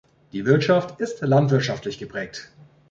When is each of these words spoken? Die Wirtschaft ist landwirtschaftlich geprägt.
Die 0.31 0.47
Wirtschaft 0.47 0.99
ist 0.99 1.21
landwirtschaftlich 1.21 1.99
geprägt. 1.99 2.49